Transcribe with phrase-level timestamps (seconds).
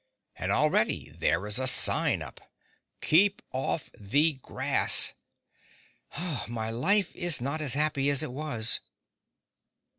[0.35, 2.41] And already there is a sign up:
[3.01, 5.13] KEEP OFF THE GRASS
[6.47, 8.79] My life is not as happy as it was.